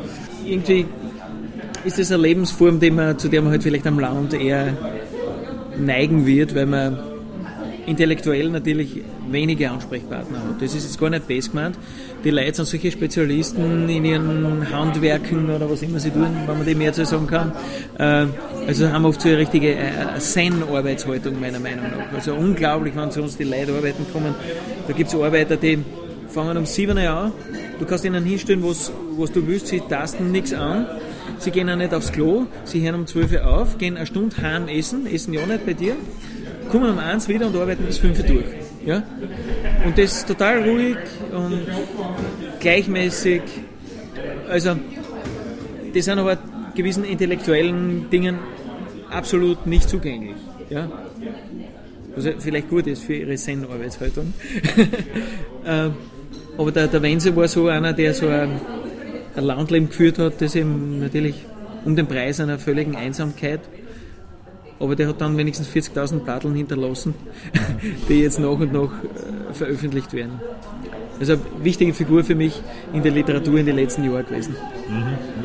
Irgendwie 0.45 0.87
ist 1.85 1.99
das 1.99 2.11
eine 2.11 2.23
Lebensform, 2.23 2.81
die 2.81 2.91
man, 2.91 3.19
zu 3.19 3.29
der 3.29 3.43
man 3.43 3.53
halt 3.53 3.63
vielleicht 3.63 3.87
am 3.87 3.99
Land 3.99 4.35
eher 4.35 4.77
neigen 5.79 6.27
wird, 6.27 6.55
weil 6.55 6.67
man 6.67 6.99
intellektuell 7.87 8.49
natürlich 8.51 9.03
wenige 9.31 9.71
Ansprechpartner 9.71 10.39
hat. 10.39 10.63
Das 10.63 10.75
ist 10.75 10.85
jetzt 10.85 10.99
gar 10.99 11.11
nicht 11.11 11.27
best 11.27 11.51
gemeint. 11.51 11.79
Die 12.25 12.31
Leute 12.31 12.55
sind 12.55 12.67
solche 12.67 12.91
Spezialisten 12.91 13.89
in 13.89 14.05
ihren 14.05 14.71
Handwerken 14.71 15.51
oder 15.51 15.71
was 15.71 15.83
immer 15.83 16.01
sie 16.01 16.11
tun, 16.11 16.29
wenn 16.47 16.57
man 16.59 16.67
dem 16.67 16.79
mehr 16.79 16.93
zu 16.93 17.05
sagen 17.05 17.27
kann. 17.27 17.53
Äh, 17.99 18.27
also 18.67 18.91
haben 18.91 19.05
oft 19.05 19.21
so 19.21 19.29
eine 19.29 19.39
richtige 19.39 19.75
äh, 19.75 20.19
Zen-Arbeitshaltung 20.19 21.41
meiner 21.41 21.61
Meinung 21.61 21.85
nach. 21.85 22.13
Also 22.15 22.35
unglaublich, 22.35 22.95
wenn 22.97 23.11
zu 23.11 23.23
uns 23.23 23.37
die 23.37 23.45
Leute 23.45 23.73
arbeiten 23.73 24.07
kommen. 24.13 24.35
Da 24.87 24.93
gibt 24.93 25.09
es 25.09 25.15
Arbeiter, 25.15 25.57
die 25.57 25.79
fangen 26.29 26.57
um 26.57 26.67
7 26.67 26.97
Uhr 26.97 27.11
an. 27.11 27.33
Du 27.79 27.87
kannst 27.87 28.05
ihnen 28.05 28.25
hinstellen, 28.25 28.63
was, 28.63 28.93
was 29.17 29.33
du 29.33 29.47
willst. 29.47 29.69
Sie 29.69 29.81
tasten 29.81 30.31
nichts 30.31 30.53
an. 30.53 30.87
Sie 31.39 31.51
gehen 31.51 31.71
auch 31.71 31.77
nicht 31.77 31.95
aufs 31.95 32.13
Klo. 32.13 32.47
Sie 32.65 32.83
hören 32.83 32.97
um 32.97 33.07
12 33.07 33.33
Uhr 33.33 33.47
auf, 33.47 33.79
gehen 33.79 33.97
eine 33.97 34.07
Stunde 34.07 34.37
heim 34.43 34.69
essen, 34.69 35.07
essen 35.07 35.33
ja 35.33 35.47
nicht 35.47 35.65
bei 35.65 35.73
dir, 35.73 35.97
kommen 36.71 36.91
um 36.91 36.99
1 36.99 37.29
wieder 37.29 37.47
und 37.47 37.57
arbeiten 37.57 37.85
bis 37.85 37.99
5 37.99 38.19
Uhr 38.21 38.27
durch. 38.27 38.45
Ja? 38.85 39.03
Und 39.85 39.99
das 39.99 40.19
ist 40.19 40.29
total 40.29 40.63
ruhig 40.63 40.97
und 41.33 41.61
gleichmäßig. 42.61 43.43
Also, 44.49 44.77
die 45.95 46.01
sind 46.01 46.19
aber 46.19 46.39
gewissen 46.75 47.05
intellektuellen 47.05 48.09
Dingen 48.11 48.39
absolut 49.11 49.67
nicht 49.67 49.89
zugänglich. 49.89 50.37
Ja? 50.71 50.89
Was 52.17 52.29
vielleicht 52.39 52.69
gut 52.69 52.87
ist 52.87 53.05
für 53.05 53.15
ihre 53.15 53.35
Zen-Arbeitshaltung. 53.37 54.33
Ähm, 55.63 55.93
aber 56.57 56.73
der, 56.73 56.89
der 56.89 57.03
Wenzel 57.03 57.37
war 57.37 57.47
so 57.47 57.69
einer, 57.69 57.93
der 57.93 58.15
so 58.15 58.27
ein, 58.29 58.59
ein 59.37 59.45
Landleben 59.45 59.91
geführt 59.91 60.19
hat, 60.19 60.41
das 60.41 60.55
eben 60.55 61.01
natürlich 61.01 61.35
um 61.85 61.95
den 61.95 62.07
Preis 62.07 62.41
einer 62.41 62.59
völligen 62.59 62.97
Einsamkeit 62.97 63.61
aber 64.81 64.97
der 64.97 65.09
hat 65.09 65.21
dann 65.21 65.37
wenigstens 65.37 65.69
40.000 65.69 66.21
Platteln 66.21 66.55
hinterlassen, 66.55 67.15
die 68.09 68.23
jetzt 68.23 68.41
nach 68.41 68.59
und 68.59 68.73
nach 68.73 68.91
äh, 68.91 69.53
veröffentlicht 69.53 70.13
werden. 70.13 70.41
Also 71.21 71.35
eine 71.35 71.43
wichtige 71.63 71.93
Figur 71.93 72.25
für 72.25 72.35
mich 72.35 72.61
in 72.95 73.03
der 73.03 73.13
Literatur 73.13 73.59
in 73.59 73.67
den 73.67 73.77
letzten 73.77 74.05
Jahren 74.05 74.25
gewesen. 74.25 74.57
Mhm. 74.89 75.41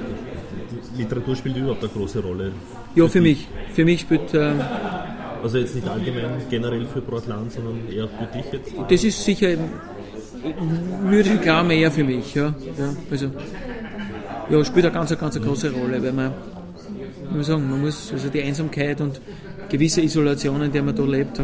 Literatur 0.98 1.36
spielt 1.36 1.58
überhaupt 1.58 1.84
eine 1.84 1.92
große 1.92 2.20
Rolle. 2.22 2.54
Ja, 2.96 3.08
für 3.08 3.20
mich. 3.20 3.48
Für 3.74 3.84
mich 3.84 4.02
spielt. 4.02 4.34
Äh, 4.34 4.54
also 5.44 5.58
jetzt 5.58 5.76
nicht 5.76 5.88
allgemein 5.88 6.42
generell 6.50 6.86
für 6.86 7.02
Portland, 7.02 7.52
sondern 7.52 7.80
eher 7.92 8.08
für 8.08 8.26
dich 8.26 8.46
jetzt? 8.52 8.72
Das 8.90 9.04
ist 9.04 9.24
sicher, 9.24 9.50
würde 11.04 11.30
ich 11.34 11.42
klar 11.42 11.64
mehr 11.64 11.92
für 11.92 12.04
mich. 12.04 12.34
Ja. 12.34 12.56
ja 12.78 12.96
also, 13.12 13.32
ja, 14.50 14.64
spielt 14.64 14.86
eine 14.86 14.94
ganz, 14.94 15.18
ganz 15.18 15.40
große 15.40 15.72
Rolle, 15.72 16.02
weil 16.02 16.14
man 16.14 16.34
wie 17.38 17.44
sagen, 17.44 17.70
man 17.70 17.82
muss 17.82 18.12
also 18.12 18.30
die 18.30 18.42
Einsamkeit 18.42 19.02
und 19.02 19.22
gewisse 19.70 20.02
Isolation, 20.02 20.62
in 20.62 20.72
der 20.72 20.84
man 20.84 20.96
da 20.96 21.04
lebt, 21.04 21.40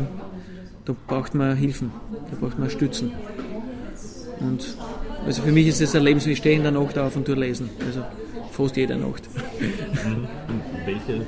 da 0.86 0.96
braucht 1.08 1.36
man 1.36 1.56
Hilfen, 1.56 1.92
da 2.30 2.38
braucht 2.40 2.60
man 2.60 2.70
Stützen. 2.70 3.12
Und 4.40 4.76
also 5.26 5.42
für 5.44 5.52
mich 5.52 5.68
ist 5.68 5.82
es 5.82 5.96
ein 5.96 6.04
Leben, 6.04 6.24
wie 6.26 6.32
ich 6.32 6.40
stehe 6.40 6.56
in 6.56 6.64
der 6.64 6.72
Nacht 6.72 6.98
auf 6.98 7.16
und 7.16 7.28
durchlesen. 7.28 7.70
Also 7.86 8.02
fast 8.52 8.76
jede 8.76 8.98
Nacht. 8.98 9.30
Mhm. 9.60 10.28
Welche 10.86 11.26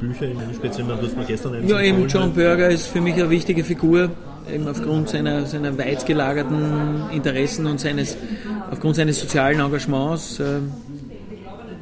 Bücher 0.00 0.30
im 0.30 0.54
Speziellen, 0.54 0.88
du 0.88 1.06
hast 1.06 1.16
mir 1.16 1.24
gestern 1.24 1.54
einen 1.54 1.68
Ja, 1.68 1.80
eben 1.80 2.06
John 2.08 2.32
Berger 2.32 2.68
ist 2.70 2.86
für 2.86 3.00
mich 3.00 3.14
eine 3.14 3.30
wichtige 3.30 3.64
Figur, 3.64 4.10
eben 4.52 4.66
aufgrund 4.68 5.10
seiner, 5.10 5.46
seiner 5.46 5.76
weit 5.78 6.06
gelagerten 6.06 7.10
Interessen 7.12 7.66
und 7.66 7.80
seines, 7.80 8.16
aufgrund 8.70 8.96
seines 8.96 9.20
sozialen 9.20 9.60
Engagements. 9.60 10.40
Äh, 10.40 10.56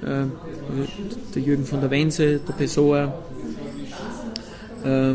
äh, 0.05 0.27
der 1.35 1.43
Jürgen 1.43 1.65
von 1.65 1.81
der 1.81 1.91
Wense, 1.91 2.41
der 2.47 2.53
Pessoa. 2.53 3.15
Äh, 4.85 5.11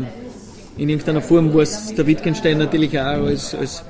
in 0.76 0.88
irgendeiner 0.88 1.20
Form 1.20 1.52
war 1.52 1.62
es 1.62 1.94
der 1.94 2.06
Wittgenstein 2.06 2.58
natürlich 2.58 2.98
auch 2.98 3.26
als, 3.26 3.54
als 3.54 3.84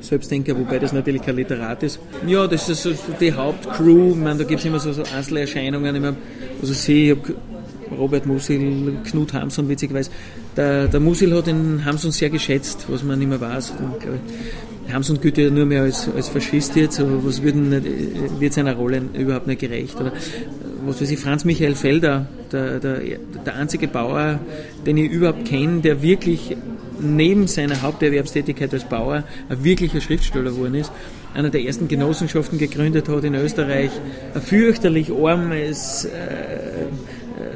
Selbstdenker, 0.00 0.56
wobei 0.58 0.78
das 0.78 0.92
natürlich 0.92 1.22
kein 1.22 1.36
Literat 1.36 1.82
ist. 1.82 2.00
Ja, 2.26 2.46
das 2.46 2.68
ist 2.68 2.82
so 2.82 2.92
die 3.20 3.32
Hauptcrew. 3.32 4.10
Ich 4.10 4.16
meine, 4.16 4.38
da 4.38 4.44
gibt 4.44 4.60
es 4.60 4.66
immer 4.66 4.78
so, 4.78 4.92
so 4.92 5.02
Einzelerscheinungen. 5.02 5.94
Ich 5.94 6.00
meine, 6.00 6.16
also 6.60 6.92
ich 6.92 7.10
habe 7.10 7.34
Robert 7.96 8.26
Musil, 8.26 8.98
Knut 9.04 9.32
Hamson, 9.32 9.68
witzigerweise. 9.68 10.10
Der, 10.56 10.88
der 10.88 11.00
Musil 11.00 11.34
hat 11.36 11.46
den 11.46 11.84
Hamson 11.84 12.12
sehr 12.12 12.30
geschätzt, 12.30 12.86
was 12.88 13.02
man 13.02 13.18
nicht 13.18 13.28
mehr 13.28 13.40
weiß. 13.40 13.72
Hamson 14.92 15.20
gilt 15.20 15.38
ja 15.38 15.50
nur 15.50 15.66
mehr 15.66 15.82
als, 15.82 16.08
als 16.14 16.28
Faschist 16.28 16.76
jetzt, 16.76 17.00
aber 17.00 17.24
was 17.24 17.42
wird, 17.42 17.56
wird 18.40 18.52
seiner 18.52 18.74
Rolle 18.74 19.02
überhaupt 19.14 19.46
nicht 19.46 19.60
gerecht. 19.60 20.00
Oder 20.00 20.12
was 20.84 21.00
weiß 21.00 21.10
ich, 21.10 21.18
Franz 21.18 21.44
Michael 21.44 21.74
Felder, 21.74 22.26
der, 22.52 22.80
der, 22.80 23.00
der 23.46 23.54
einzige 23.56 23.88
Bauer, 23.88 24.40
den 24.86 24.96
ich 24.96 25.10
überhaupt 25.10 25.44
kenne, 25.44 25.80
der 25.80 26.02
wirklich 26.02 26.56
neben 27.00 27.46
seiner 27.46 27.82
Haupterwerbstätigkeit 27.82 28.72
als 28.72 28.84
Bauer 28.84 29.24
ein 29.48 29.64
wirklicher 29.64 30.00
Schriftsteller 30.00 30.50
geworden 30.50 30.74
ist. 30.74 30.92
Einer 31.34 31.50
der 31.50 31.62
ersten 31.62 31.88
Genossenschaften 31.88 32.58
gegründet 32.58 33.08
hat 33.08 33.24
in 33.24 33.34
Österreich, 33.34 33.90
ein 34.34 34.42
fürchterlich 34.42 35.12
armes 35.12 36.04
äh, 36.04 36.08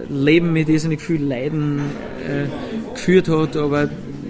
Leben 0.09 0.53
mit 0.53 0.69
irrsinnig 0.69 1.01
viel 1.01 1.23
Leiden 1.23 1.81
äh, 2.27 2.95
geführt 2.95 3.29
hat, 3.29 3.57
aber 3.57 3.89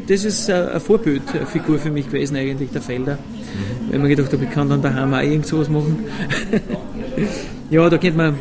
das 0.09 0.25
ist 0.25 0.51
eine 0.51 0.81
Vorbildfigur 0.81 1.79
für 1.79 1.91
mich 1.91 2.07
gewesen 2.07 2.37
eigentlich, 2.37 2.71
der 2.71 2.83
Felder. 2.83 3.15
Mhm. 3.15 3.93
Weil 3.93 3.99
man 4.01 4.09
gedacht 4.09 4.33
habe, 4.33 4.45
ich 4.45 4.51
kann 4.51 4.69
dann 4.69 4.83
daheim 4.83 5.15
auch 5.15 5.21
irgend 5.21 5.47
sowas 5.47 5.69
machen. 5.69 6.05
ja, 7.71 7.89
da 7.89 7.99
könnte 7.99 8.17
man 8.17 8.35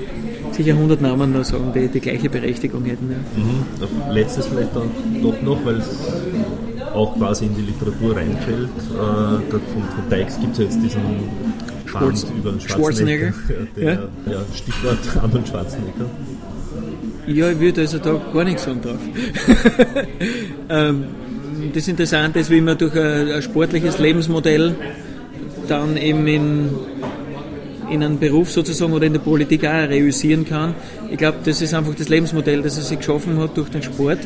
sicher 0.54 0.74
100 0.74 1.02
Namen 1.02 1.34
noch 1.34 1.44
sagen, 1.44 1.72
die 1.74 1.88
die 1.88 2.00
gleiche 2.00 2.30
Berechtigung 2.30 2.86
hätten. 2.86 3.10
Ja. 3.12 3.18
Mhm. 3.44 4.14
Letztes 4.14 4.48
vielleicht 4.48 4.76
dann 4.76 4.90
doch 5.22 5.42
noch, 5.42 5.66
weil 5.66 5.78
es 5.78 5.90
auch 6.94 7.16
quasi 7.18 7.46
in 7.46 7.56
die 7.56 7.62
Literatur 7.62 8.16
reinfällt. 8.16 8.68
Äh, 8.68 9.52
von, 9.52 9.62
von 9.62 10.10
Dykes 10.10 10.40
gibt 10.40 10.54
es 10.54 10.58
ja 10.60 10.64
jetzt 10.66 10.82
diesen 10.82 11.02
Band 11.92 12.26
über 12.38 12.52
den 12.52 12.62
Schwarzenegger. 12.62 13.34
Schwarzenegger. 13.34 13.68
Der, 13.76 13.84
ja? 13.84 14.00
ja, 14.32 14.40
Stichwort 14.54 15.00
Arnold 15.22 15.48
Schwarzenegger. 15.48 16.06
Ja, 17.28 17.52
ich 17.52 17.60
würde 17.60 17.82
also 17.82 18.00
da 18.00 18.20
gar 18.34 18.44
nichts 18.44 18.64
sagen 18.64 18.82
drauf. 18.82 18.98
ähm, 20.70 21.06
das 21.74 21.88
Interessante 21.88 22.40
ist, 22.40 22.50
wie 22.50 22.62
man 22.62 22.78
durch 22.78 22.96
ein, 22.96 23.32
ein 23.32 23.42
sportliches 23.42 23.98
Lebensmodell 24.00 24.76
dann 25.68 25.96
eben 25.96 26.28
in 26.28 26.70
in 27.94 28.04
einem 28.04 28.20
Beruf 28.20 28.52
sozusagen 28.52 28.94
oder 28.94 29.06
in 29.06 29.14
der 29.14 29.20
Politik 29.20 29.66
auch 29.66 29.90
reüssieren 29.90 30.46
kann. 30.46 30.76
Ich 31.10 31.18
glaube, 31.18 31.38
das 31.44 31.62
ist 31.62 31.74
einfach 31.74 31.96
das 31.96 32.10
Lebensmodell, 32.10 32.62
das 32.62 32.78
er 32.78 32.84
sich 32.84 32.98
geschaffen 32.98 33.40
hat 33.40 33.56
durch 33.56 33.70
den 33.70 33.84
Sport, 33.84 34.20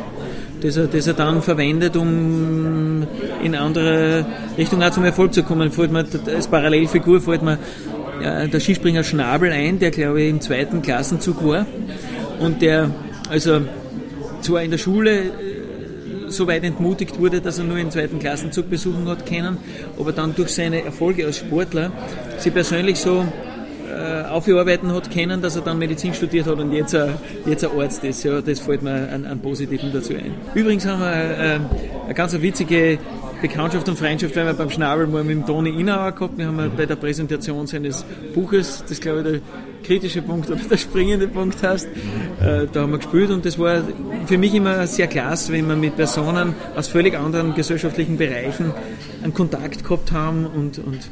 das 0.62 0.78
er, 0.78 0.88
das 0.88 1.08
er 1.08 1.14
dann 1.14 1.42
verwendet, 1.42 1.96
um 1.96 3.06
in 3.44 3.56
andere 3.56 4.26
Richtung 4.58 4.82
auch 4.82 4.92
zum 4.92 5.04
Erfolg 5.04 5.34
zu 5.34 5.44
kommen. 5.44 5.72
Fällt 5.72 5.92
mir, 5.92 6.06
als 6.34 6.48
Parallelfigur 6.48 7.22
fällt 7.22 7.44
mir 7.44 7.58
der 8.22 8.60
Skispringer 8.60 9.04
Schnabel 9.04 9.52
ein, 9.52 9.78
der 9.78 9.92
glaube 9.92 10.24
ich 10.24 10.30
im 10.30 10.42
zweiten 10.42 10.82
Klassenzug 10.82 11.46
war 11.46 11.68
und 12.40 12.64
der 12.64 12.90
also 13.30 13.62
zwar 14.42 14.64
in 14.64 14.72
der 14.72 14.78
Schule 14.78 15.20
äh, 15.20 15.32
so 16.30 16.48
weit 16.48 16.64
entmutigt 16.64 17.20
wurde, 17.20 17.42
dass 17.42 17.58
er 17.58 17.66
nur 17.66 17.78
den 17.78 17.92
zweiten 17.92 18.20
Klassenzug 18.20 18.70
besuchen 18.70 19.08
hat 19.08 19.26
können, 19.26 19.58
aber 20.00 20.12
dann 20.12 20.36
durch 20.36 20.50
seine 20.50 20.84
Erfolge 20.84 21.26
als 21.26 21.38
Sportler 21.38 21.92
sie 22.38 22.52
persönlich 22.52 22.98
so 23.00 23.26
äh, 23.88 24.24
aufgearbeitet 24.28 24.90
hat 24.90 25.12
können, 25.12 25.42
dass 25.42 25.56
er 25.56 25.62
dann 25.62 25.78
Medizin 25.78 26.14
studiert 26.14 26.48
hat 26.48 26.60
und 26.60 26.72
jetzt 26.72 26.96
ein, 26.96 27.14
jetzt 27.46 27.64
ein 27.64 27.72
Arzt 27.80 28.04
ist. 28.04 28.24
Ja, 28.24 28.42
das 28.42 28.60
fällt 28.60 28.82
mir 28.82 29.10
an, 29.12 29.26
an 29.26 29.40
Positiven 29.40 29.92
dazu 29.92 30.14
ein. 30.14 30.34
Übrigens 30.54 30.86
haben 30.86 31.00
wir 31.02 31.12
äh, 31.12 31.60
eine 32.06 32.14
ganz 32.14 32.40
witzige 32.40 33.00
Bekanntschaft 33.42 33.88
und 33.88 33.98
Freundschaft 33.98 34.36
weil 34.36 34.46
wir 34.48 34.54
beim 34.54 34.70
Schnabel 34.70 35.06
mal 35.06 35.24
mit 35.24 35.38
dem 35.38 35.46
Toni 35.46 35.70
Inauer 35.70 36.12
gehabt. 36.12 36.38
Wir 36.38 36.48
haben 36.48 36.72
bei 36.76 36.86
der 36.86 36.96
Präsentation 36.96 37.68
seines 37.68 38.04
Buches, 38.34 38.84
das 38.88 39.00
glaube 39.00 39.20
ich 39.20 39.26
der 39.26 39.42
kritische 39.84 40.22
Punkt 40.22 40.50
oder 40.50 40.60
der 40.60 40.78
springende 40.78 41.28
Punkt 41.28 41.62
heißt, 41.62 41.88
äh, 41.88 42.68
da 42.72 42.82
haben 42.82 42.92
wir 42.92 42.98
gespielt 42.98 43.30
und 43.30 43.46
das 43.46 43.58
war 43.60 43.84
für 44.26 44.38
mich 44.38 44.54
immer 44.54 44.86
sehr 44.88 45.08
klasse, 45.08 45.54
wenn 45.54 45.68
wir 45.68 45.76
mit 45.76 45.96
Personen 45.96 46.56
aus 46.76 46.88
völlig 46.88 47.16
anderen 47.16 47.54
gesellschaftlichen 47.54 48.18
Bereichen 48.18 48.74
einen 49.24 49.34
Kontakt 49.34 49.84
gehabt 49.84 50.12
haben 50.12 50.46
und, 50.46 50.80
und 50.80 51.10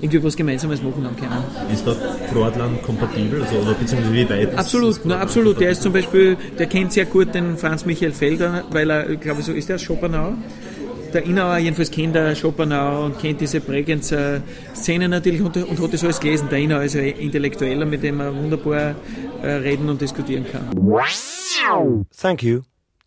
irgendwie 0.00 0.22
was 0.22 0.36
Gemeinsames 0.36 0.82
machen 0.82 1.04
haben 1.04 1.16
können. 1.16 1.72
Ist 1.72 1.86
da 1.86 1.94
Broadland 2.32 2.82
kompatibel? 2.82 3.42
Also, 3.42 3.56
oder 3.56 3.74
beziehungsweise 3.74 4.12
wie 4.14 4.28
weit 4.28 4.56
Absolut, 4.56 5.00
na, 5.04 5.18
absolut. 5.18 5.60
Der 5.60 5.70
ist 5.70 5.82
zum 5.82 5.92
Beispiel, 5.92 6.36
der 6.58 6.66
kennt 6.66 6.92
sehr 6.92 7.06
gut 7.06 7.34
den 7.34 7.56
Franz 7.56 7.84
Michael 7.86 8.12
Felder, 8.12 8.64
weil 8.70 8.90
er, 8.90 9.16
glaube 9.16 9.40
ich, 9.40 9.46
so 9.46 9.52
ist 9.52 9.70
er 9.70 9.76
aus 9.76 9.82
Schopenhau 9.82 10.34
der 11.16 11.24
Inauer 11.24 11.56
jedenfalls 11.56 11.90
kennt 11.90 12.14
der 12.14 12.34
Schopenhauer 12.34 13.06
und 13.06 13.18
kennt 13.18 13.40
diese 13.40 13.60
Bregenzer 13.60 14.42
Szene 14.74 15.08
natürlich 15.08 15.40
und, 15.40 15.56
und 15.56 15.80
hat 15.80 15.92
das 15.92 16.04
alles 16.04 16.20
gelesen. 16.20 16.48
Der 16.50 16.58
Inauer 16.58 16.82
ist 16.82 16.94
ein 16.94 17.06
Intellektueller, 17.06 17.86
mit 17.86 18.02
dem 18.02 18.18
man 18.18 18.36
wunderbar 18.36 18.94
äh, 19.42 19.48
reden 19.48 19.88
und 19.88 20.00
diskutieren 20.00 20.44
kann. 20.50 20.68
Thank 22.20 22.42
you 22.42 22.62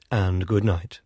and 0.10 0.48
good 0.48 0.64
night. 0.64 1.04